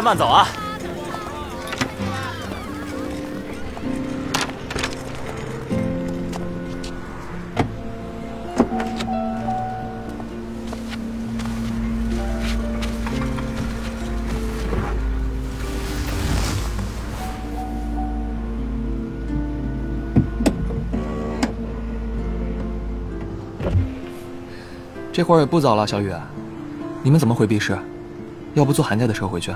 [0.00, 0.46] 慢走啊！
[25.12, 26.10] 这会儿也不早了，小雨，
[27.02, 27.76] 你们怎么回避室？
[28.54, 29.52] 要不坐寒假的车回去？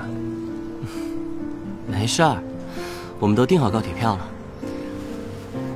[2.07, 2.41] 没事儿，
[3.19, 4.25] 我们都订好高铁票了，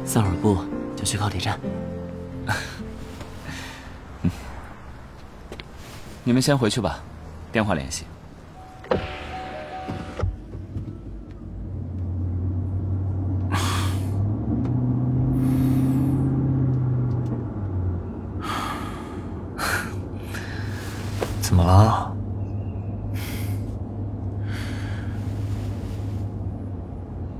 [0.05, 0.57] 散会儿步
[0.95, 1.59] 就去高铁站。
[6.23, 6.99] 你们先回去吧，
[7.51, 8.05] 电话联系。
[21.41, 22.07] 怎么了？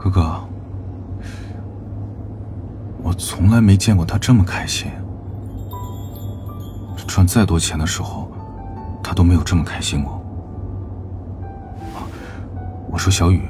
[0.04, 0.44] 哥哥，
[3.04, 4.92] 我从来没见过他这么开心。
[7.08, 8.28] 赚再多钱的时候，
[9.04, 10.20] 他都没有这么开心过。
[12.90, 13.48] 我说小雨，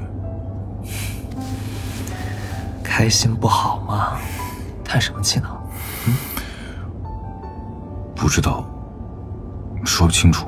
[2.82, 4.18] 开心不好吗？
[4.84, 5.48] 叹什么气呢？
[6.06, 6.14] 嗯，
[8.14, 8.64] 不知道，
[9.82, 10.46] 说不清楚。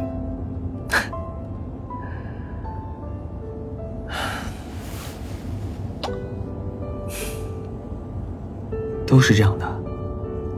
[9.14, 9.80] 都是这样的，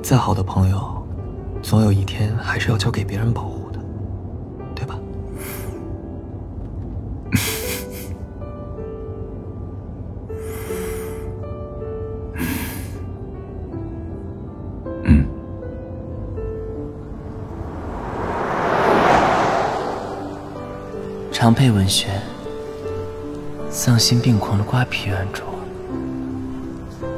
[0.03, 1.07] 再好的朋友，
[1.61, 3.79] 总有一天还是要交给别人保护的，
[4.75, 4.99] 对吧？
[15.05, 15.27] 嗯。
[21.31, 22.09] 长佩文学，
[23.69, 25.43] 丧心病狂的瓜皮原著。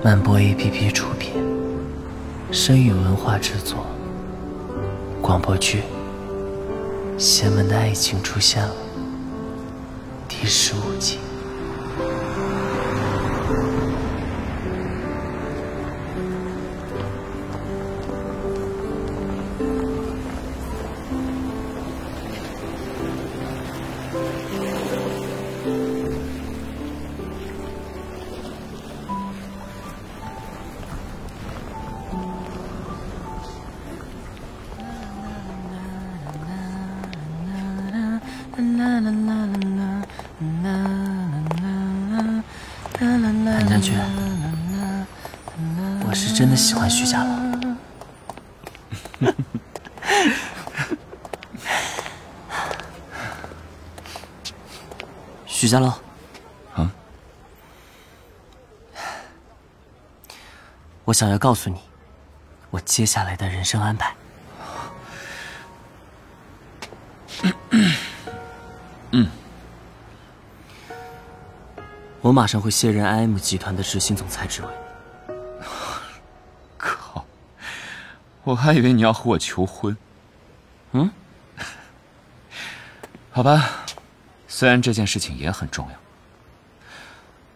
[0.04, 1.32] 漫播 APP 出品，
[2.52, 3.84] 声雨文化制作。
[5.20, 5.78] 广播剧
[7.18, 8.74] 《邪门的爱情》出现了，
[10.28, 11.18] 第十五集。
[46.88, 47.28] 真的喜欢徐家楼。
[55.46, 55.92] 徐家楼，
[56.74, 56.90] 啊，
[61.04, 61.78] 我想要告诉你，
[62.70, 64.14] 我接下来的人生安排。
[69.10, 69.28] 嗯，
[72.20, 74.68] 我马上会卸任 IM 集团的执行总裁职位。
[78.48, 79.94] 我还以为你要和我求婚。
[80.92, 81.10] 嗯，
[83.30, 83.84] 好吧，
[84.48, 85.94] 虽然这件事情也很重要，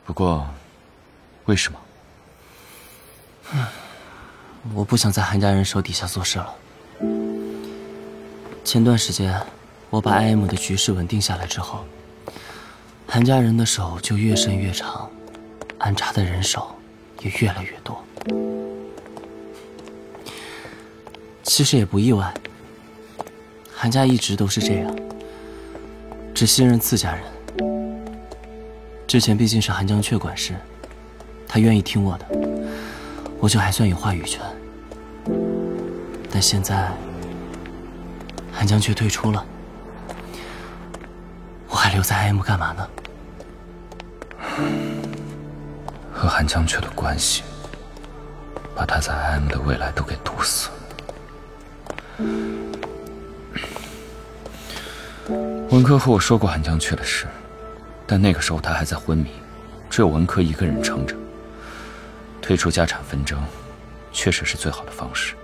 [0.04, 0.46] 不过，
[1.46, 1.78] 为什么？
[4.74, 6.54] 我不想在韩家人手底下做事了。
[8.62, 9.40] 前段时间。
[9.88, 11.84] 我把 IM 的局势稳定下来之后，
[13.06, 15.10] 韩家人的手就越伸越长，
[15.78, 16.74] 安插的人手
[17.20, 18.02] 也越来越多。
[21.52, 22.32] 其实也不意外，
[23.76, 24.96] 韩家一直都是这样，
[26.34, 27.22] 只信任自家人。
[29.06, 30.54] 之前毕竟是韩江雀管事，
[31.46, 32.26] 他愿意听我的，
[33.38, 34.40] 我就还算有话语权。
[36.30, 36.90] 但现在，
[38.50, 39.44] 韩江雀退出了。
[41.68, 42.88] 我还留在 M 干嘛呢？
[46.14, 47.42] 和韩江雀的关系，
[48.74, 50.81] 把他在 M 的未来都给堵死了。
[55.70, 57.26] 文科和我说过韩江雀的事，
[58.06, 59.30] 但那个时候他还在昏迷，
[59.88, 61.16] 只有文科一个人撑着。
[62.42, 63.40] 退出家产纷争，
[64.12, 65.34] 确实是最好的方式。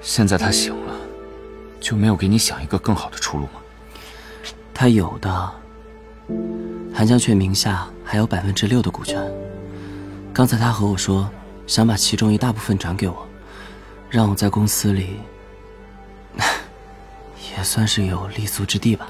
[0.00, 0.94] 现在他醒了，
[1.80, 3.60] 就没有给你想一个更好的出路吗？
[4.72, 5.50] 他有的，
[6.94, 9.20] 韩江雀名下还有百分之六的股权。
[10.32, 11.28] 刚才他和我说，
[11.66, 13.26] 想把其中一大部分转给我，
[14.08, 15.18] 让我在公司里
[17.60, 19.06] 也算是有立足之地吧。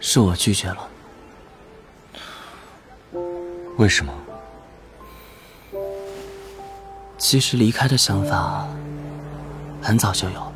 [0.00, 0.88] 是我拒绝了。
[3.76, 4.10] 为什么？
[7.18, 8.66] 其实离开的想法
[9.82, 10.52] 很早就有了。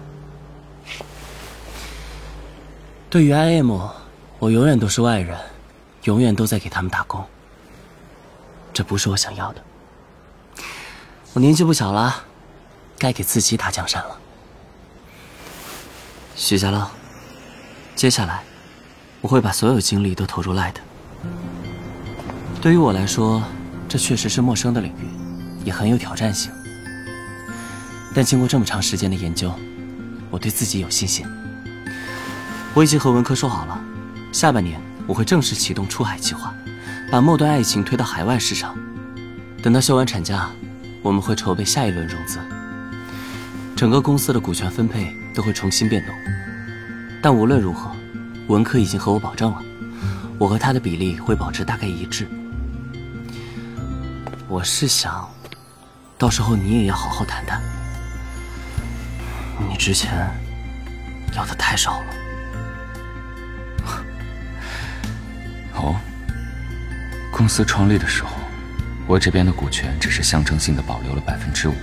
[3.11, 3.71] 对于 IM，
[4.39, 5.39] 我永远都是外人，
[6.05, 7.23] 永远都在给他们打工。
[8.77, 9.63] 这不是我想要的。
[11.33, 12.25] 我年纪不小了，
[12.99, 14.19] 该给自己打江山了。
[16.35, 16.91] 许家乐，
[17.95, 18.43] 接下来
[19.23, 20.75] 我会把所有精力都投入 Light。
[22.61, 23.43] 对于我来说，
[23.89, 25.09] 这确实是陌生的领域，
[25.65, 26.53] 也很有挑战性。
[28.15, 29.51] 但经过这么长时间的研究，
[30.31, 31.27] 我对自己有信心。
[32.75, 33.81] 我已经和文科说好了，
[34.35, 36.55] 下半年我会正式启动出海计划，
[37.11, 38.77] 把末端爱情推到海外市场。
[39.63, 40.51] 等到休完产假，
[41.03, 42.39] 我们会筹备下一轮融资。
[43.77, 46.15] 整个公司的股权分配都会重新变动，
[47.23, 47.91] 但无论如何，
[48.49, 49.63] 文科已经和我保证了，
[50.39, 52.27] 我和他的比例会保持大概一致。
[54.49, 55.29] 我是想，
[56.19, 57.61] 到时候你也要好好谈谈，
[59.69, 60.29] 你之前
[61.35, 62.26] 要的太少了。
[67.37, 68.31] 公司创立的时候，
[69.07, 71.75] 我这边的股权只是象征性的保留了百分之五，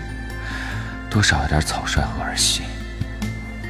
[1.12, 2.64] 多少有点草率和儿戏。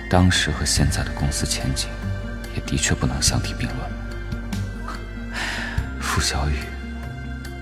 [0.09, 1.89] 当时和现在的公司前景，
[2.55, 3.79] 也的确不能相提并论。
[5.99, 6.55] 傅小雨，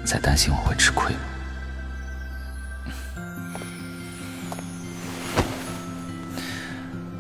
[0.05, 1.21] 在担心我会吃亏吗？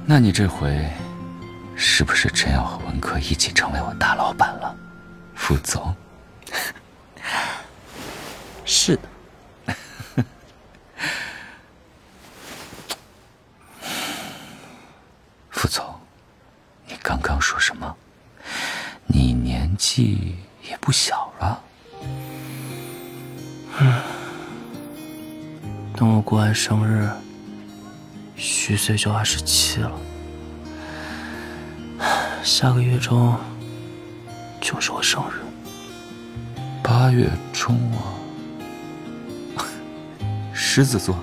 [0.05, 0.87] 那你这回，
[1.75, 4.75] 是不是真要和文科一起成为我大老板了？
[5.33, 5.95] 副总，
[8.73, 9.01] 是的。
[15.49, 15.83] 副总，
[16.87, 17.93] 你刚刚说什么？
[19.07, 21.61] 你年纪也不小了。
[23.81, 24.01] 嗯
[25.97, 27.09] 等我过完生日，
[28.37, 29.91] 虚岁就二十七了。
[32.41, 33.37] 下个月中
[34.61, 35.41] 就是我生日。
[36.81, 38.15] 八月中啊，
[40.73, 41.13] 狮子座，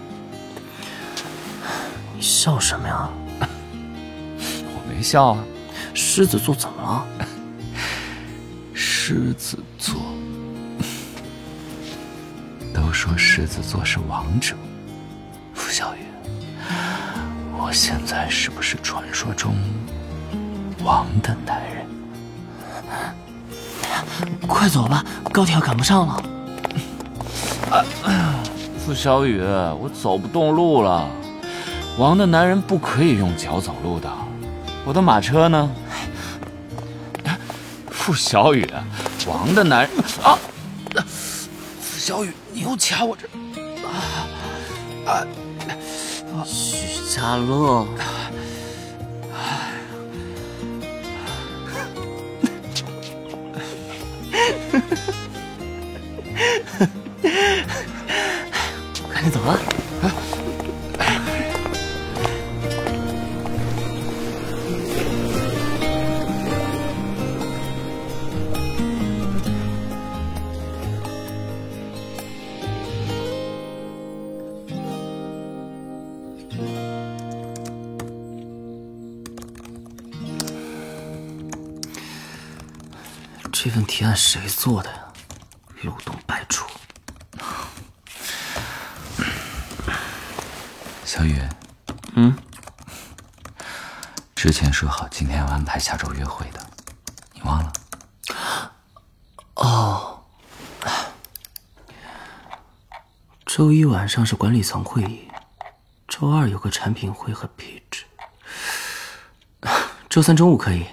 [2.14, 3.08] 你笑什么呀？
[3.40, 5.42] 我没笑啊。
[5.94, 7.06] 狮子座怎么了？
[8.74, 9.96] 狮子座，
[12.74, 14.54] 都说狮子座是王者。
[15.54, 16.00] 傅小雨，
[17.56, 19.56] 我现在是不是传说中
[20.84, 21.86] 王的男人？
[24.46, 25.02] 快走吧，
[25.32, 26.22] 高铁要赶不上了。
[28.88, 31.06] 傅小雨，我走不动路了。
[31.98, 34.10] 王的男人不可以用脚走路的。
[34.82, 35.70] 我的马车呢？
[37.90, 38.66] 傅小雨，
[39.26, 39.90] 王的男人
[40.22, 40.38] 啊！
[41.78, 43.28] 傅小雨，你又掐我这
[43.86, 43.92] 啊
[45.04, 45.26] 啊
[46.46, 47.86] 许家乐，
[59.48, 59.58] 啊。
[83.50, 85.12] 这份提案谁做的呀？
[85.82, 86.64] 漏洞百出。
[91.04, 91.42] 小雨，
[92.14, 92.34] 嗯，
[94.34, 96.60] 之前说好今天要安排下周约会的，
[97.34, 97.72] 你忘了？
[99.56, 100.22] 哦，
[103.44, 105.26] 周一晚上是管理层会议，
[106.06, 108.02] 周二有个产品会和 pitch，
[110.08, 110.86] 周三中午可以，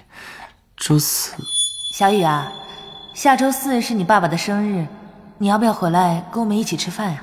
[0.76, 1.36] 周四
[1.94, 2.50] 小雨啊，
[3.14, 4.84] 下周四是你爸爸的生日，
[5.38, 7.22] 你要不要回来跟我们一起吃饭呀、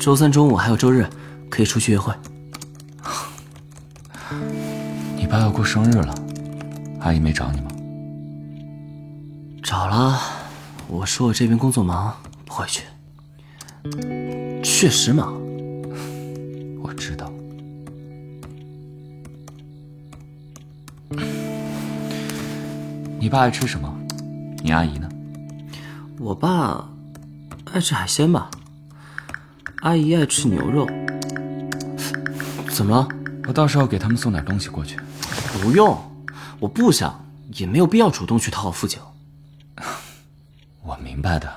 [0.00, 1.06] 周三中午还有周日
[1.50, 2.14] 可以出去约会。
[5.28, 6.14] 你爸要过生日了，
[7.00, 7.70] 阿姨没找你吗？
[9.62, 10.18] 找了，
[10.88, 12.16] 我说我这边工作忙，
[12.46, 12.84] 不回去。
[14.62, 15.38] 确实忙，
[16.82, 17.30] 我知道。
[23.20, 23.94] 你爸爱吃什么？
[24.62, 25.06] 你阿姨呢？
[26.18, 26.88] 我爸
[27.74, 28.50] 爱吃海鲜吧，
[29.82, 30.88] 阿姨爱吃牛肉。
[32.72, 33.06] 怎么了？
[33.46, 34.96] 我到时候给他们送点东西过去。
[35.60, 35.98] 不用，
[36.60, 38.98] 我不想，也没有必要主动去讨好傅九。
[40.82, 41.52] 我明白的。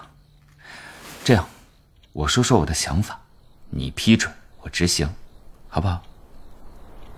[1.24, 1.46] 这样，
[2.14, 3.20] 我说说我的想法，
[3.70, 5.08] 你批准我执行，
[5.70, 6.02] 好不好？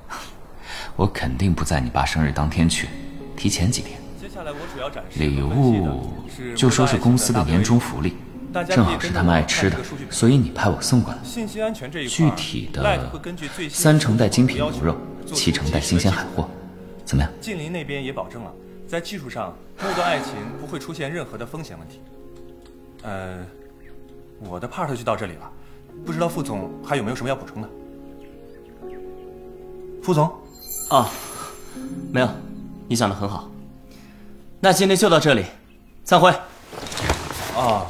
[0.96, 2.90] 我肯定不在你爸生日当天去，
[3.38, 4.00] 提前几天。
[4.22, 6.24] 接下来我主要展示礼物
[6.56, 8.16] 就说是公司的年终福利，
[8.70, 9.78] 正好是他们爱吃的，
[10.10, 11.20] 所以你派我送过来。
[11.24, 13.10] 信息安全这一块，具体的
[13.70, 14.98] 三成带精品牛肉，
[15.34, 16.50] 七成带新鲜海货，
[17.14, 17.32] 怎么样？
[17.40, 18.52] 近邻那边也保证了，
[18.88, 22.02] 在技术上，木段爱情不会出现任何的风险问题。
[23.04, 23.46] 呃，
[24.40, 25.52] 我的 part 就到这里了，
[26.04, 27.70] 不知道副总还有没有什么要补充的？
[30.02, 30.28] 副总，
[30.90, 31.08] 啊，
[32.12, 32.28] 没有，
[32.88, 33.48] 你想的很好。
[34.60, 35.46] 那今天就到这里，
[36.04, 36.32] 散会。
[37.56, 37.86] 啊，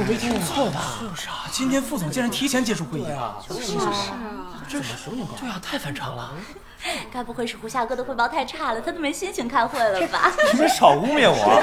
[0.00, 0.98] 我没听错吧？
[1.00, 3.36] 就是啊，今天副总竟然提前结束会议啊！
[3.42, 4.94] 是啊，这是
[5.40, 6.30] 对啊，太反常了。
[7.12, 10.30] 该不会是胡夏哥的汇报太差了，他都没心情开会了吧？
[10.52, 11.58] 你们少污蔑我！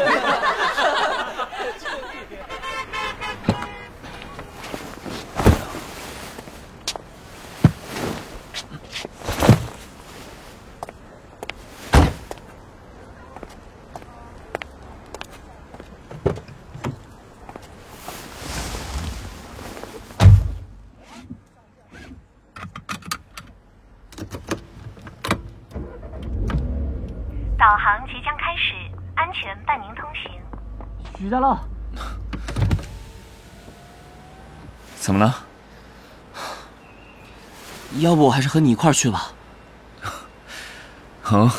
[27.58, 28.76] 导航即将开始，
[29.16, 30.40] 安全伴您通行。
[31.26, 31.60] 许家乐，
[35.00, 35.44] 怎么了？
[37.98, 39.32] 要不我还是和你一块儿去吧。
[41.32, 41.50] 嗯，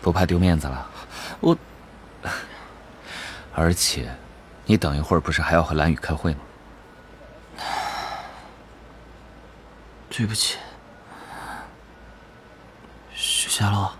[0.00, 0.88] 不怕丢面子了？
[1.40, 1.54] 我，
[3.54, 4.10] 而且，
[4.64, 6.40] 你等一会儿不是还要和蓝雨开会吗？
[10.08, 10.56] 对不起，
[13.12, 13.92] 许家洛，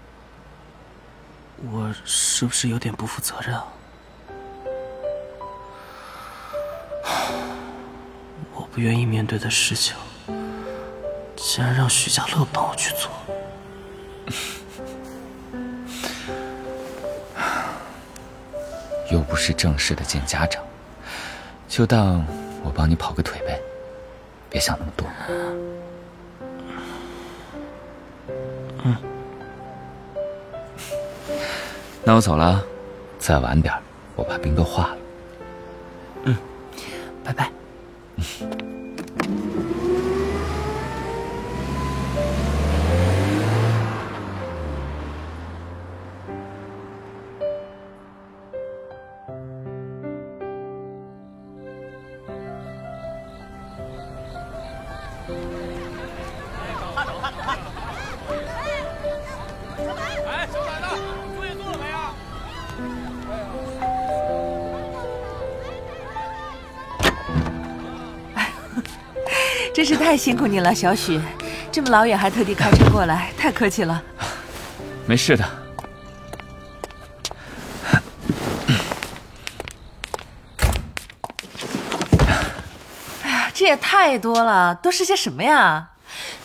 [1.71, 3.67] 我是不是有点不负责任啊？
[8.73, 9.97] 不愿意面对的事情，
[11.37, 13.11] 竟然让徐家乐帮我去做。
[19.11, 20.63] 又不是正式的见家长，
[21.69, 22.25] 就当
[22.63, 23.61] 我帮你跑个腿呗，
[24.49, 25.07] 别想那么多。
[28.85, 28.97] 嗯，
[32.05, 32.65] 那我走了，
[33.19, 33.75] 再晚点，
[34.15, 35.00] 我怕冰都化了。
[68.35, 68.53] 哎
[69.75, 71.21] 真是太辛苦你了，小许，
[71.73, 74.03] 这么老远还特地开车过来，太客气了。
[75.07, 75.60] 没事的。
[83.71, 85.91] 也太多了，都是些什么呀？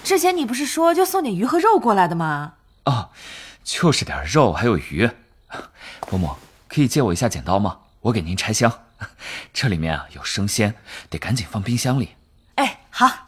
[0.03, 2.53] 之前你不是说就送点鱼和肉过来的吗？
[2.85, 3.09] 哦，
[3.63, 5.09] 就是点肉还有鱼。
[6.01, 6.35] 伯母，
[6.67, 7.79] 可以借我一下剪刀吗？
[8.01, 8.71] 我给您拆箱。
[9.51, 10.75] 这里面啊有生鲜，
[11.09, 12.15] 得赶紧放冰箱里。
[12.55, 13.24] 哎，好。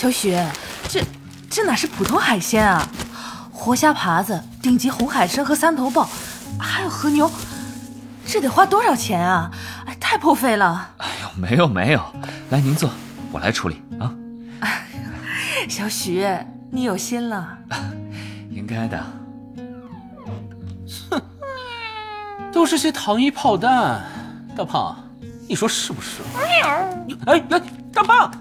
[0.00, 0.34] 小许，
[0.88, 1.04] 这
[1.50, 2.88] 这哪是普通海鲜啊？
[3.52, 6.08] 活虾爬子、顶级红海参和三头鲍，
[6.58, 7.30] 还有和牛，
[8.24, 9.50] 这得花多少钱啊？
[9.84, 10.92] 哎，太破费了。
[10.96, 12.02] 哎呦，没有没有，
[12.48, 12.88] 来您坐，
[13.30, 14.10] 我来处理啊。
[15.68, 16.26] 小许，
[16.70, 17.58] 你有心了。
[18.50, 19.04] 应该的。
[21.10, 21.20] 哼
[22.50, 24.02] 都是些糖衣炮弹，
[24.56, 24.96] 大胖，
[25.46, 26.22] 你说是不是？
[27.06, 27.60] 你哎哎，
[27.92, 28.32] 大胖，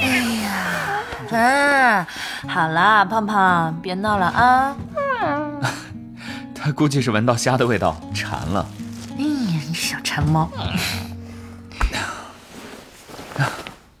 [0.00, 0.06] 哎
[0.42, 2.06] 呀，嗯，
[2.48, 4.76] 好了，胖胖，别闹了啊。
[6.54, 8.66] 他估计是闻到虾的味道馋了。
[9.16, 10.50] 哎呀，你小馋猫。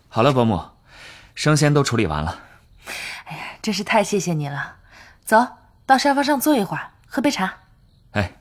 [0.08, 0.60] 好了，伯母，
[1.34, 2.38] 生鲜都处理完了。
[3.26, 4.76] 哎呀，真是太谢谢你了。
[5.24, 5.46] 走
[5.86, 7.54] 到沙发上坐一会儿，喝杯茶。
[8.12, 8.32] 哎，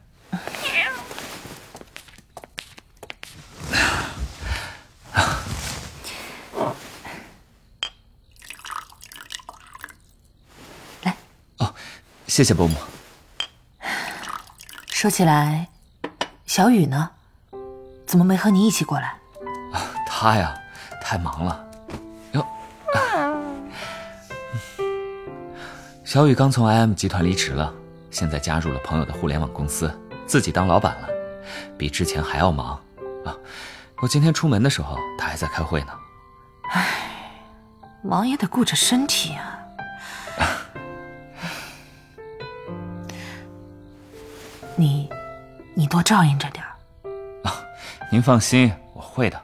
[12.37, 12.75] 谢谢伯母。
[14.91, 15.69] 说起来，
[16.45, 17.09] 小雨呢？
[18.05, 19.17] 怎么没和你一起过来？
[20.05, 20.55] 他呀，
[21.01, 21.65] 太忙了。
[22.33, 22.47] 哟，
[26.05, 27.73] 小雨刚从 IM 集团离职了，
[28.11, 29.91] 现在加入了朋友的互联网公司，
[30.27, 31.09] 自己当老板了，
[31.75, 32.79] 比之前还要忙
[33.25, 33.35] 啊！
[33.99, 35.93] 我今天出门的时候，他还在开会呢。
[36.69, 36.85] 唉，
[38.03, 39.57] 忙也得顾着身体啊。
[44.79, 45.09] 你，
[45.73, 46.69] 你多照应着点儿。
[47.43, 47.51] 啊，
[48.11, 49.43] 您放心，我会的。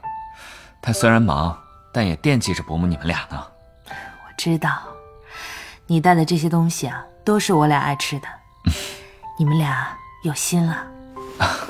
[0.80, 1.60] 他虽然忙，
[1.92, 3.44] 但也惦记着伯母你们俩呢。
[3.88, 4.80] 我知道，
[5.88, 8.28] 你带的这些东西啊，都是我俩爱吃的。
[9.36, 10.86] 你们俩有心了。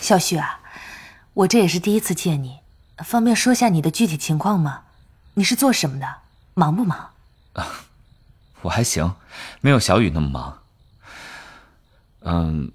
[0.00, 0.60] 小旭啊，
[1.34, 2.60] 我这也是第一次见你，
[3.04, 4.84] 方便说下你的具体情况吗？
[5.34, 6.06] 你是做什么的？
[6.54, 7.10] 忙不忙？
[7.58, 7.66] 啊，
[8.62, 9.12] 我还行，
[9.60, 10.58] 没有小雨那么忙。
[12.20, 12.70] 嗯，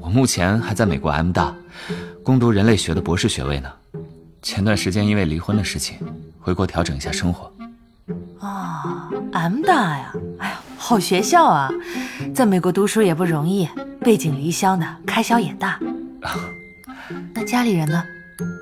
[0.00, 1.52] 我目前还在美国 M 大
[2.22, 3.72] 攻读人类学的博士学位呢。
[4.40, 5.98] 前段时间因为离婚的事情，
[6.40, 7.52] 回国调整一下生活。
[8.38, 11.68] 啊，M 大呀，哎呀，好学校啊，
[12.32, 13.68] 在美国读书也不容易，
[14.00, 15.80] 背井离乡的，开销也大。
[17.34, 18.04] 那家里人呢，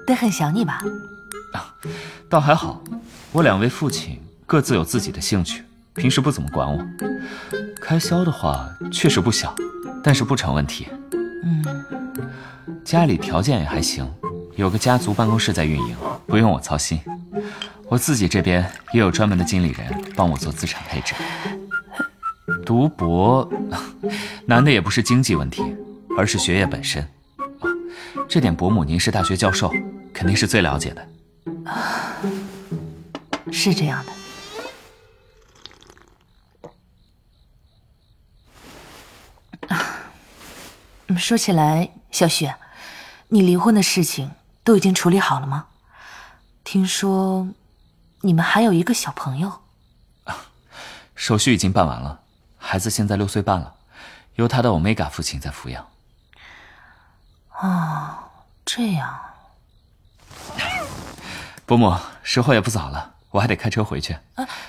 [0.06, 0.82] 得很想你吧？
[1.52, 1.74] 啊，
[2.30, 2.82] 倒还好，
[3.32, 4.18] 我两位父亲。
[4.48, 5.64] 各自有自己的兴趣，
[5.96, 6.86] 平时不怎么管我。
[7.80, 9.54] 开销的话确实不小，
[10.02, 10.86] 但是不成问题。
[11.44, 11.64] 嗯，
[12.84, 14.08] 家里条件也还行，
[14.56, 17.00] 有个家族办公室在运营，不用我操心。
[17.88, 21.14] 我自己这边也有专门的经理人帮我做资产配置。
[22.64, 23.48] 读博
[24.46, 25.62] 难的也不是经济问题，
[26.18, 27.06] 而是学业本身。
[28.28, 29.72] 这点伯母您是大学教授，
[30.12, 31.08] 肯定是最了解的。
[33.52, 34.12] 是这样的。
[41.14, 42.56] 说起来，小雪，
[43.28, 44.32] 你离婚的事情
[44.64, 45.66] 都已经处理好了吗？
[46.64, 47.48] 听说
[48.22, 49.60] 你们还有一个小朋友，
[51.14, 52.20] 手续已经办完了，
[52.58, 53.74] 孩子现在六岁半了，
[54.34, 55.86] 由他的欧米伽父亲在抚养。
[57.60, 58.18] 哦，
[58.64, 59.20] 这样。
[61.64, 64.18] 伯母，时候也不早了，我还得开车回去，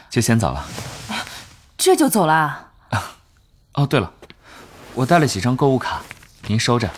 [0.09, 0.65] 就先走了。
[1.77, 2.69] 这就走了？
[3.73, 4.11] 哦，对了，
[4.93, 6.01] 我带了几张购物卡。
[6.47, 6.89] 您收着，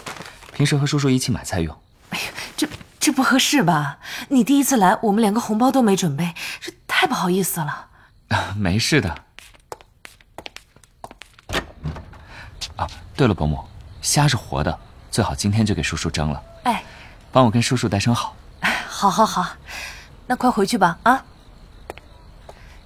[0.54, 1.76] 平时和叔叔一起买菜用。
[2.12, 2.68] 哎呀，这
[3.00, 3.98] 这不合适吧？
[4.30, 7.88] 你第一次来，我们连个红包都没准备，这太不好意思了。
[8.56, 9.10] 没事的。
[12.76, 13.64] 啊，对了，伯母，
[14.02, 16.44] 虾是活的，最好今天就给叔叔蒸了。
[16.64, 16.84] 哎，
[17.32, 18.36] 帮我跟叔叔带声好。
[18.88, 19.48] 好，好，好，
[20.28, 21.26] 那快回去吧，啊，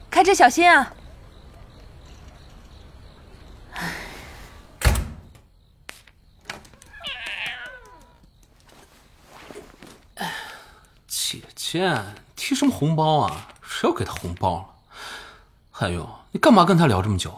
[0.10, 0.94] 开车小心啊。
[11.74, 12.00] 姐，
[12.36, 13.48] 提什么红包啊？
[13.64, 14.66] 谁要给他红包了？
[15.72, 17.34] 还有，你干嘛跟他聊这么久？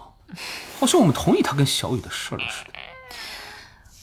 [0.78, 2.71] 好像我们同意他跟小雨的事了似的。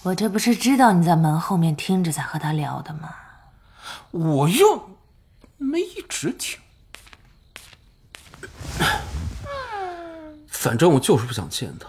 [0.04, 3.14] 我这不是知道你在门后面听着才和他聊的吗？
[4.10, 4.96] 我又
[5.58, 6.58] 没一直听。
[10.48, 11.86] 反正我就是不想见他，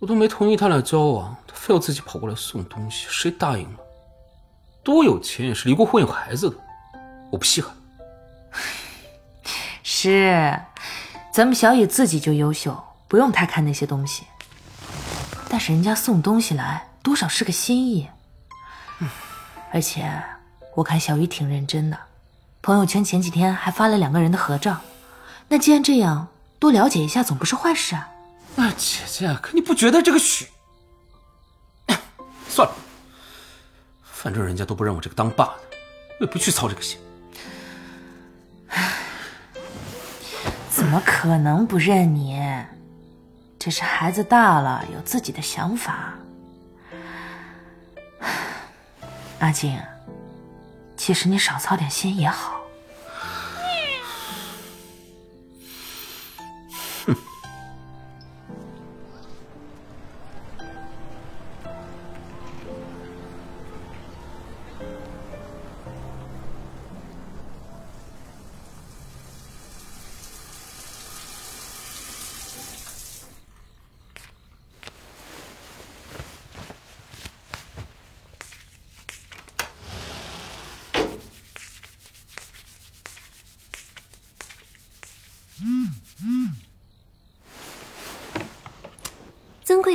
[0.00, 3.78] 我都没同意他俩交往，他非要自己跑过来送东西，谁答应了？
[4.82, 6.56] 多有钱也是离过婚有孩子的。
[7.30, 7.74] 我不稀罕。
[9.82, 10.60] 是，
[11.32, 14.24] 咱们小雨自己就优秀，不用太看那些东西。
[15.48, 18.08] 但是人家送东西来，多少是个心意。
[19.72, 20.10] 而且
[20.74, 21.98] 我看小雨挺认真的，
[22.62, 24.80] 朋友圈前几天还发了两个人的合照。
[25.48, 28.08] 那既然这样，多了解一下总不是坏事啊。
[28.54, 30.48] 那，姐姐，可你不觉得这个许……
[32.48, 32.74] 算了，
[34.02, 35.76] 反正人家都不认我这个当爸的，
[36.20, 36.98] 我也不去操这个心。
[40.86, 42.40] 怎么可能不认你？
[43.58, 46.14] 只是孩子大了，有自己的想法。
[49.40, 49.82] 阿静，
[50.96, 52.55] 其实你少操点心也好。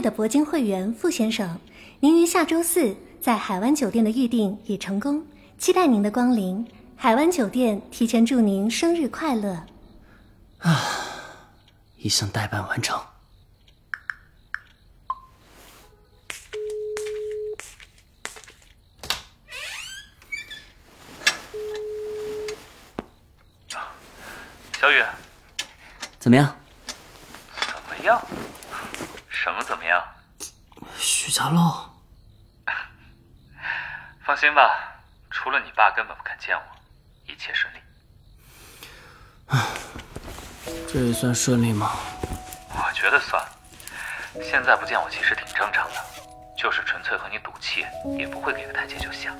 [0.02, 1.60] 位的铂金会员傅先生，
[2.00, 5.24] 您于下周四在海湾酒店的预订已成功，
[5.60, 6.68] 期待您的光临。
[6.96, 9.64] 海湾酒店提前祝您生日快乐。
[10.58, 10.82] 啊，
[11.98, 13.00] 一项代办完成。
[24.80, 25.04] 小雨，
[26.20, 26.56] 怎么样？
[27.56, 28.20] 怎么样？
[29.44, 30.00] 什么怎么样？
[31.00, 31.90] 许家乐，
[34.24, 35.02] 放心吧，
[35.32, 36.62] 除了你爸根本不肯见我，
[37.26, 37.78] 一切顺利。
[39.48, 39.60] 唉，
[40.88, 41.90] 这也算顺利吗？
[42.70, 43.44] 我觉得算。
[44.44, 45.96] 现在不见我其实挺正常的，
[46.56, 47.84] 就是纯粹和你赌气，
[48.20, 49.34] 也不会给个台阶就下。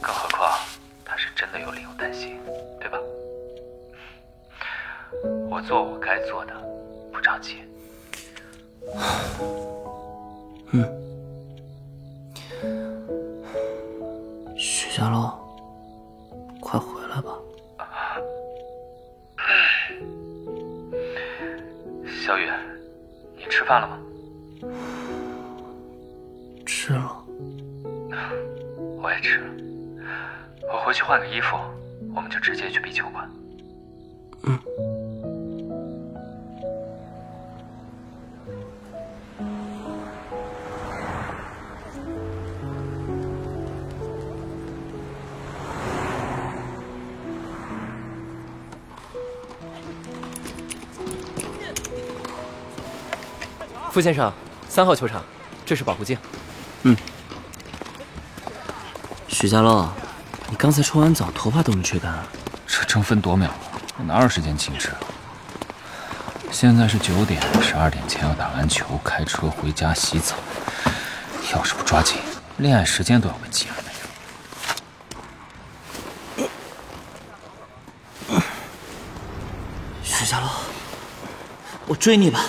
[0.00, 0.58] 更何况
[1.04, 2.40] 他是真的有理由担心，
[2.80, 2.98] 对吧？
[5.48, 6.52] 我做我该做的，
[7.12, 7.62] 不着急。
[10.72, 10.84] 嗯，
[14.56, 15.32] 许家乐，
[16.60, 17.38] 快回来吧。
[22.24, 22.48] 小雨，
[23.36, 23.98] 你吃饭了吗？
[26.64, 27.16] 吃了。
[29.00, 29.46] 我也吃了。
[30.72, 31.56] 我回去换个衣服，
[32.14, 33.28] 我们就直接去壁球馆。
[54.02, 54.32] 先生，
[54.68, 55.22] 三号球场，
[55.64, 56.18] 这是保护镜。
[56.82, 56.96] 嗯。
[59.28, 59.90] 许家乐，
[60.50, 62.26] 你刚才冲完澡，头发都没吹干啊。
[62.66, 63.50] 这争分夺秒，
[63.98, 64.90] 我哪有时间静止？
[66.50, 70.34] 现在是九点，十二点前要打篮球，开车回家洗澡。
[71.52, 72.18] 要是不抓紧，
[72.58, 73.74] 恋爱时间都要被挤了。
[80.02, 80.48] 许家乐，
[81.86, 82.40] 我追你吧。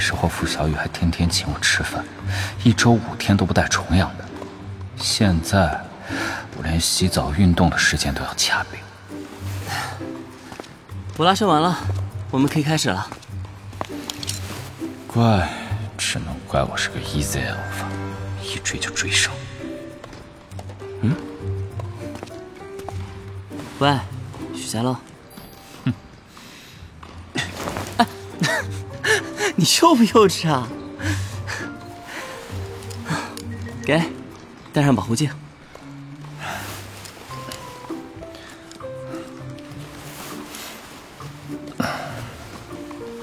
[0.00, 2.02] 时候傅小雨还天天请我吃饭，
[2.64, 4.24] 一周五天都不带重样的。
[4.96, 5.80] 现在
[6.56, 8.80] 我连洗澡、运动的时间都要掐表。
[11.18, 11.78] 我拉伸完了，
[12.30, 13.06] 我们可以开始了。
[15.06, 15.48] 怪，
[15.98, 17.84] 只能怪我是个 easy alpha，
[18.42, 19.32] 一追就追上。
[21.02, 21.14] 嗯？
[23.78, 23.98] 喂，
[24.54, 24.96] 许家乐。
[29.60, 30.66] 你幼不幼稚啊？
[33.84, 34.02] 给，
[34.72, 35.30] 戴上保护镜。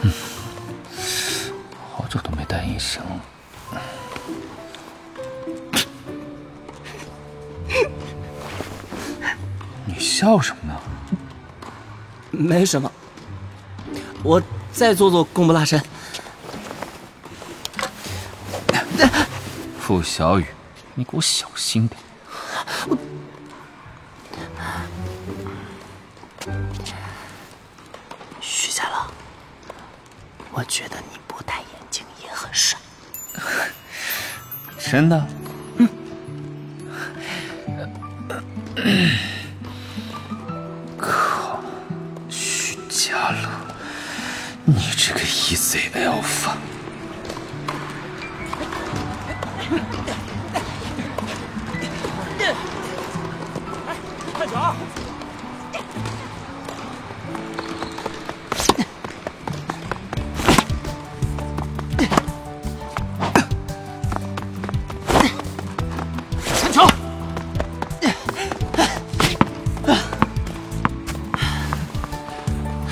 [0.04, 0.12] 嗯，
[1.92, 3.20] 好久都没戴隐形了。
[9.86, 10.80] 你笑什么呢？
[12.30, 12.92] 没什么。
[14.22, 14.40] 我
[14.72, 15.82] 再做做弓步拉伸。
[19.88, 20.46] 傅小雨，
[20.96, 21.98] 你给我小心点！
[22.90, 22.98] 我
[28.42, 29.08] 徐家乐，
[30.52, 32.78] 我觉得你不戴眼镜也很帅。
[34.78, 35.26] 真的？
[35.78, 35.88] 嗯
[41.00, 41.62] 靠，
[42.30, 43.50] 徐家乐，
[44.66, 46.58] 你这个 easy alpha！
[54.34, 54.54] 看球！
[66.56, 66.88] 传球！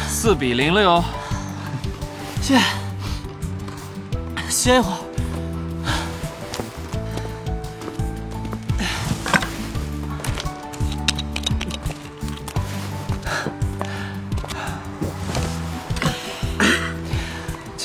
[0.10, 1.04] 四比零了哟。
[2.42, 2.60] 歇，
[4.50, 4.95] 歇一会儿。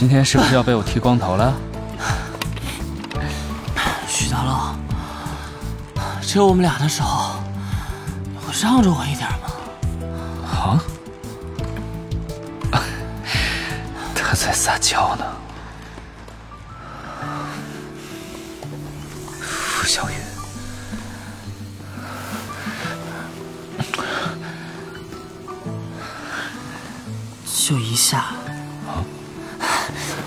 [0.01, 1.55] 今天是不是要被我剃光头了？
[4.09, 4.75] 许大龙，
[6.23, 7.35] 只有我们俩的时候，
[8.25, 9.51] 你会让着我一点吗？
[10.49, 10.81] 啊？
[14.17, 15.25] 他在撒娇呢。
[19.43, 20.15] 傅小雨，
[27.45, 28.33] 就一下。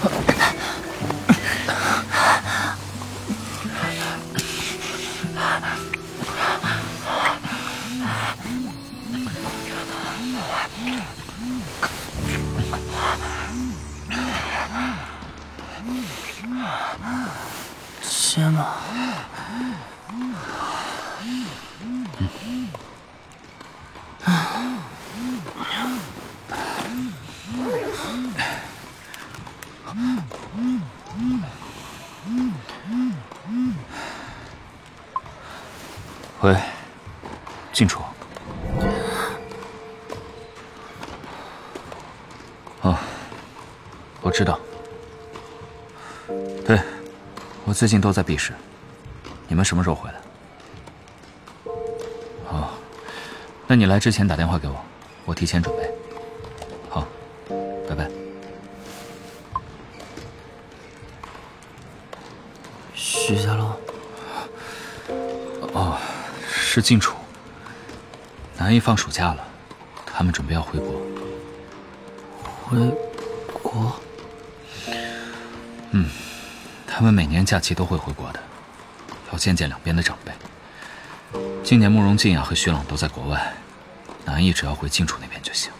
[0.03, 0.33] 啊？
[18.33, 18.65] 肩膀。
[47.83, 48.53] 最近都在 B 市。
[49.49, 50.15] 你们什么时候回来？
[52.47, 52.69] 哦，
[53.67, 54.75] 那你来之前打电话给我，
[55.25, 55.91] 我提前准备。
[56.89, 57.05] 好，
[57.89, 58.09] 拜拜。
[62.95, 63.69] 徐家龙。
[65.73, 65.99] 哦，
[66.41, 67.17] 是静楚。
[68.57, 69.45] 南艺放暑假了，
[70.05, 71.01] 他们准备要回国。
[72.63, 72.79] 回
[73.61, 73.93] 国？
[75.91, 76.09] 嗯，
[76.95, 78.39] 他们每年假期都会回国的，
[79.31, 80.31] 要见见两边的长辈。
[81.63, 83.51] 今年慕容静雅和徐朗都在国外，
[84.25, 85.71] 南艺只要回静楚那边就行。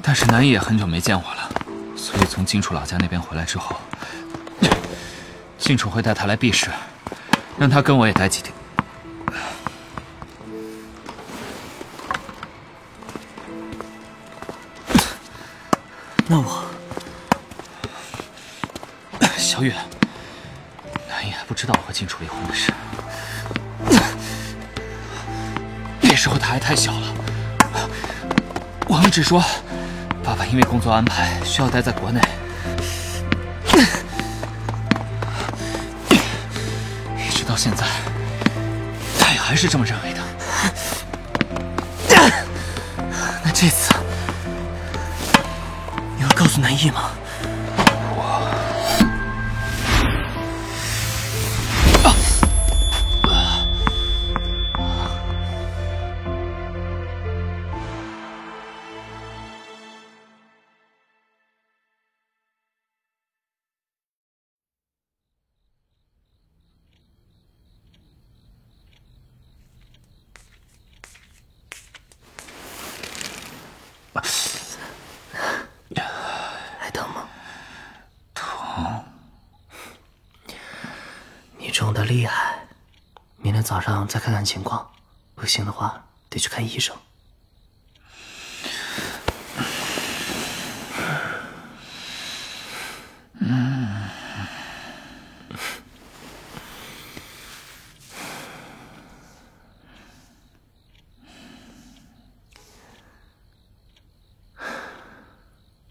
[0.00, 1.50] 但是南艺也很久没见我了，
[1.96, 3.76] 所以从静楚老家那边回来之后，
[5.58, 6.70] 静楚会带他来 B 市，
[7.58, 8.54] 让他跟我也待几天。
[16.30, 16.62] 那我，
[19.38, 19.72] 小雨，
[21.08, 22.70] 南艺还不知道我和静楚离婚的事，
[26.02, 27.14] 那时候他还太小了，
[28.86, 29.42] 我们只说。
[30.22, 32.20] 爸爸因为工作安排需要待在国内，
[37.16, 37.86] 一直到现在，
[39.18, 40.20] 他也还是这么认为的。
[43.42, 43.90] 那这次
[46.60, 47.10] 南艺吗？
[83.68, 84.90] 早上再看看情况，
[85.34, 86.96] 不行的话得去看医生。
[93.34, 94.08] 嗯。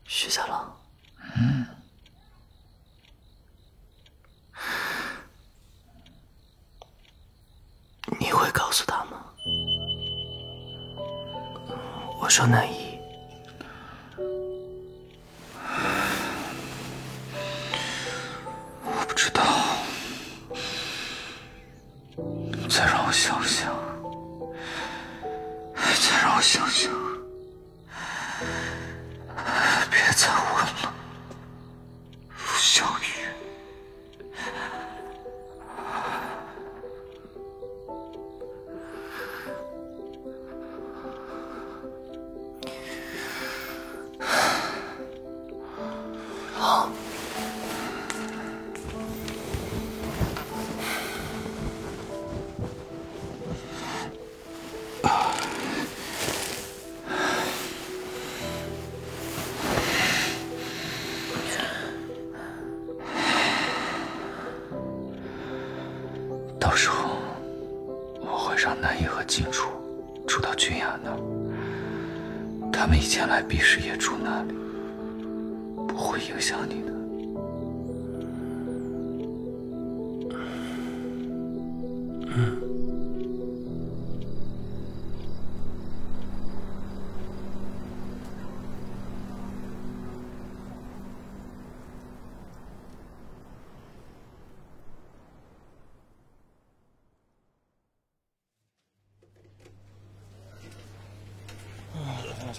[0.08, 0.58] 徐小龙，
[1.36, 1.68] 嗯，
[8.20, 9.24] 你会告诉他吗？
[12.20, 12.87] 我说南一，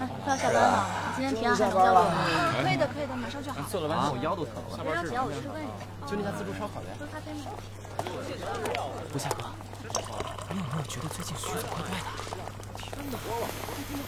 [0.06, 0.86] 快要下班了，
[1.18, 2.06] 你今天提案还能交给我？
[2.62, 3.62] 可以的，可以的，马上就好。
[3.68, 4.78] 做了半天我腰都疼了。
[4.84, 5.72] 别着急啊，我去问一下。
[6.06, 6.86] 就那家自助烧烤的。
[6.98, 7.50] 喝咖啡吗？
[9.12, 9.50] 不夏哥，
[10.50, 12.06] 你有没有觉得最近徐总怪怪的？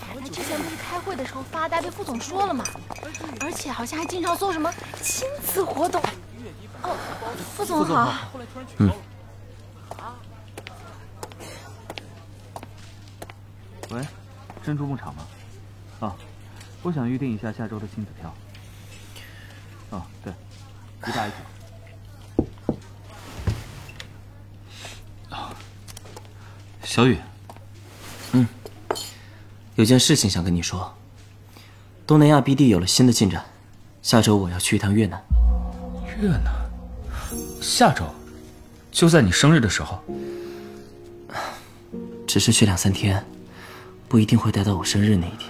[0.01, 2.65] 他之前不是开会的时候发呆被副总说了吗？
[3.41, 4.73] 而且好像还经常做什么
[5.03, 6.01] 亲子活动。
[6.83, 6.95] 哦，
[7.57, 8.13] 副总好。
[8.79, 8.91] 嗯。
[13.91, 14.07] 喂，
[14.63, 15.25] 珍珠牧场吗？
[16.81, 18.35] 啊，我想预定一下下周的亲子票。
[19.91, 20.33] 哦，对，
[21.09, 21.37] 一大一小。
[25.37, 25.55] 啊，
[26.83, 27.19] 小雨。
[28.33, 28.47] 嗯，
[29.75, 30.95] 有件事情想跟你说。
[32.07, 33.45] 东南亚 BD 有了新的进展，
[34.03, 35.23] 下周我要去一趟越南。
[36.21, 36.53] 越南？
[37.61, 38.05] 下周？
[38.91, 40.03] 就在你生日的时候？
[42.27, 43.25] 只是去两三天。
[44.09, 45.49] 不一定会待到我生日那一天，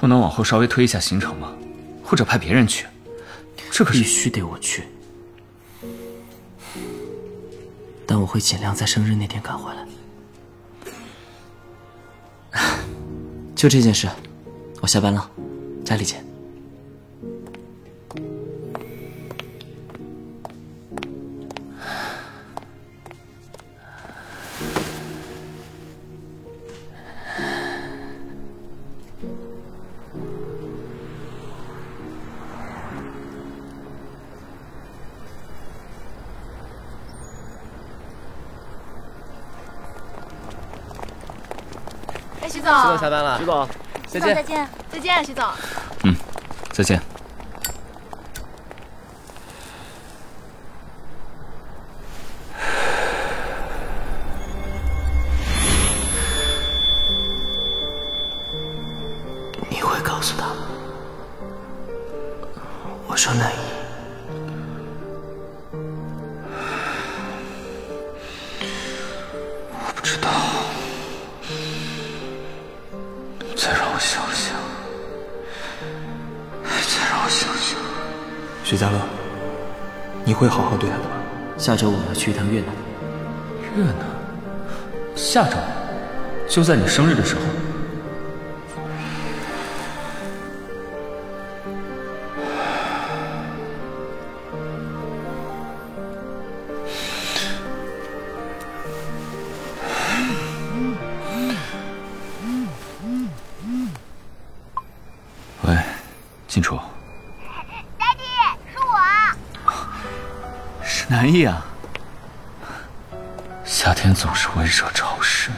[0.00, 1.52] 不能往后稍微推一下行程吗？
[2.02, 2.86] 或者派别人去？
[3.70, 4.84] 这可是必须得我去，
[8.04, 9.86] 但我会尽量在生日那天赶回来。
[13.54, 14.08] 就这件事，
[14.80, 15.30] 我下班了，
[15.84, 16.24] 家里见。
[43.10, 43.38] 下班了。
[43.40, 43.68] 徐总，
[44.06, 44.34] 再见。
[44.36, 45.44] 再见，再见，徐总。
[46.04, 46.14] 嗯，
[46.70, 47.00] 再见。
[59.68, 60.46] 你会告诉他，
[63.08, 63.54] 我说那一。
[78.70, 79.00] 徐家乐，
[80.24, 81.10] 你会好好对他的吧？
[81.58, 82.68] 下周我要去一趟越南。
[83.76, 83.96] 越南？
[85.16, 85.56] 下周？
[86.48, 87.40] 就在你生日的时候？
[111.30, 111.64] 南艺啊，
[113.64, 115.52] 夏天总是温热潮湿，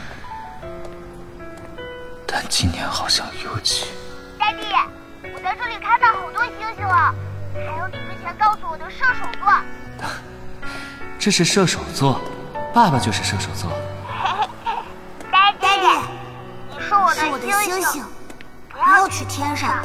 [2.27, 3.87] 但今年好像尤其。
[4.37, 4.71] 爹地，
[5.33, 7.11] 我在这里看到好多星星了，
[7.55, 9.51] 还有你之前告诉我的射手座。
[11.17, 12.21] 这是射手座，
[12.71, 13.71] 爸爸就是射手座。
[15.59, 15.87] 爹地，
[16.69, 18.05] 你是我的星星，
[18.69, 19.83] 不要去天上，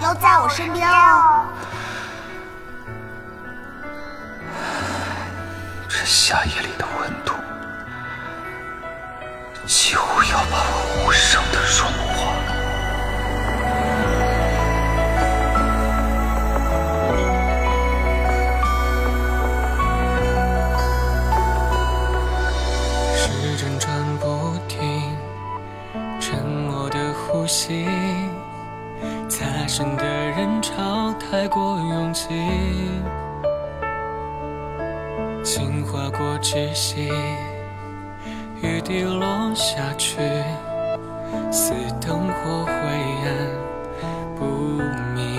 [0.00, 1.37] 要在我身边哦。
[6.10, 7.34] 夏夜里的温度，
[9.66, 11.86] 几乎要把我无声的融
[12.16, 12.32] 化。
[23.14, 25.14] 时针转不停，
[26.18, 27.86] 沉默的呼吸，
[29.28, 32.28] 擦身的人潮太过拥挤。
[36.50, 37.10] 窒息，
[38.62, 40.16] 雨滴落下去，
[41.52, 43.28] 似灯火灰暗
[44.34, 44.46] 不
[45.14, 45.38] 明。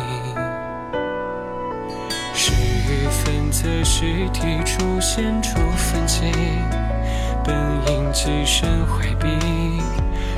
[2.36, 6.32] 十月份则尸体出现出分歧，
[7.44, 7.56] 本
[7.88, 9.82] 应起身回避，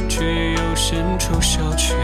[0.08, 1.96] 却又伸出手去。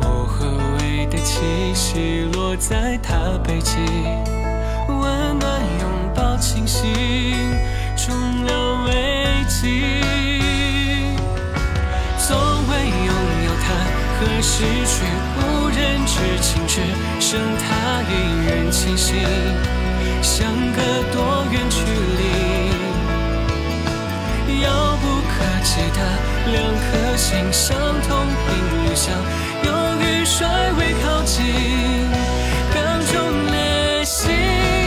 [0.00, 0.46] 薄荷
[0.78, 3.76] 味的气息落在他背脊。
[6.52, 6.92] 温暖拥抱，清醒，
[7.96, 8.90] 终了危
[9.48, 9.60] 机。
[12.18, 12.36] 从
[12.68, 13.10] 未拥
[13.44, 13.66] 有他
[14.18, 14.52] 和失
[14.84, 14.94] 去，
[15.38, 16.80] 无人知情，只
[17.20, 18.12] 剩他一
[18.46, 19.16] 人清醒，
[20.20, 20.80] 相隔
[21.12, 21.80] 多远距
[22.18, 22.20] 离？
[24.62, 24.68] 遥
[25.00, 25.32] 不可
[25.64, 26.00] 及的
[26.52, 27.76] 两颗心，相
[28.06, 28.46] 同频
[28.84, 29.14] 率，像
[29.64, 29.68] 有
[30.00, 30.46] 雨水
[30.78, 31.40] 未靠近，
[32.74, 33.12] 当中
[33.50, 34.81] 裂隙。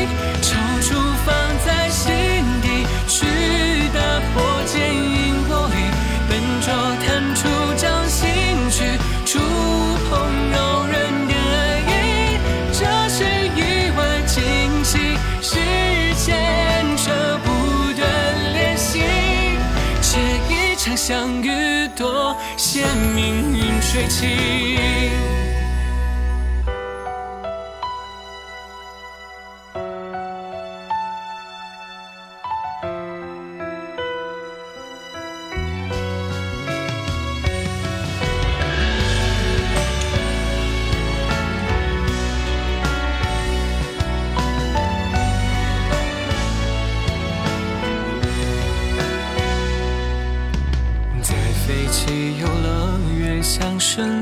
[23.96, 24.75] 吹起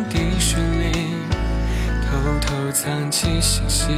[0.09, 1.15] 地巡礼，
[2.05, 3.91] 偷偷藏起信息，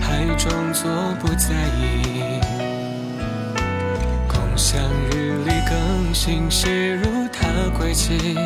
[0.00, 2.40] 还装作不在意。
[4.28, 7.46] 共享日历更新写入他
[7.78, 8.36] 轨迹，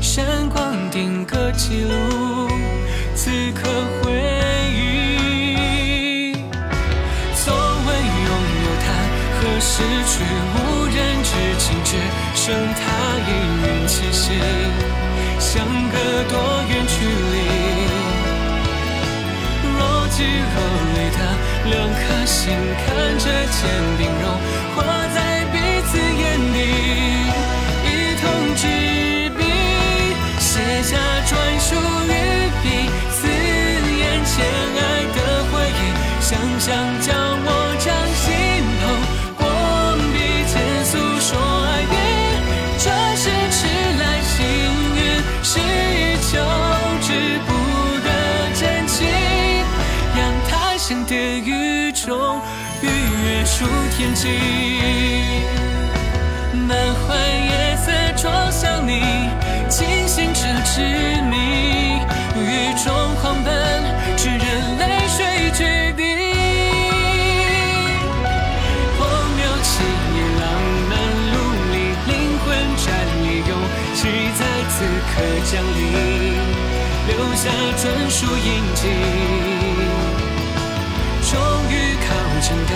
[0.00, 2.48] 闪光定格记录
[3.14, 3.68] 此刻
[4.02, 4.12] 回
[4.70, 5.11] 忆。
[9.64, 10.56] 失去，无
[10.86, 11.94] 人知情，只
[12.34, 12.82] 剩他
[13.28, 13.30] 一
[13.62, 14.32] 人气息，
[15.38, 15.94] 相隔
[16.28, 16.34] 多
[16.68, 17.34] 远距离？
[19.78, 20.56] 若即若
[20.94, 21.18] 离的
[21.70, 22.40] 两颗心，
[22.84, 22.86] 看
[23.18, 23.60] 着坚
[23.98, 24.24] 定融
[24.74, 24.82] 化
[25.14, 25.16] 在
[25.52, 25.54] 彼
[25.86, 26.56] 此眼底，
[27.86, 27.88] 一
[28.20, 28.22] 同
[28.56, 28.66] 执
[29.38, 29.40] 笔，
[30.40, 30.50] 写
[30.82, 30.90] 下
[31.24, 31.76] 专属
[32.08, 32.10] 于
[32.64, 32.64] 彼
[33.12, 34.34] 此眼前
[34.76, 34.80] 爱
[35.14, 35.18] 的
[35.52, 35.80] 回忆，
[36.20, 36.68] 想象
[53.62, 54.28] 越数天际。
[56.66, 59.00] 满怀夜色撞向你，
[59.68, 60.80] 惊醒着执
[61.30, 61.36] 迷，
[62.36, 63.52] 雨中狂奔，
[64.16, 64.38] 只任
[64.78, 66.02] 泪水决定。
[68.98, 69.00] 荒
[69.36, 69.70] 谬起
[70.14, 70.44] 也浪
[70.90, 70.92] 漫
[71.32, 71.34] 路
[71.72, 71.74] 里，
[72.08, 72.10] 灵
[72.44, 72.46] 魂
[72.76, 72.86] 站
[73.22, 73.50] 立，勇
[73.94, 74.00] 气
[74.38, 74.74] 在此
[75.08, 75.12] 刻
[75.44, 75.80] 降临，
[77.08, 77.40] 留下
[77.80, 78.82] 专属印记。
[81.30, 81.40] 终
[82.42, 82.72] 真的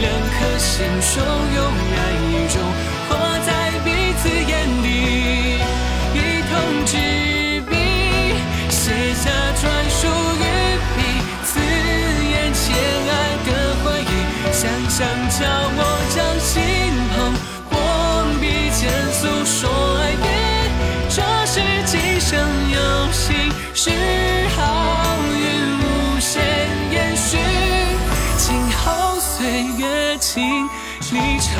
[0.00, 1.60] 两颗心，汹涌
[1.94, 2.56] 爱意中
[3.06, 3.10] 化
[3.46, 3.48] 在
[3.84, 4.50] 彼此眼
[4.82, 5.19] 底，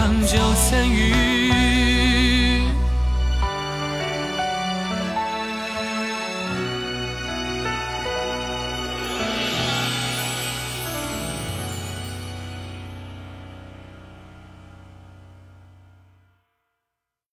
[0.01, 1.40] 长久参与。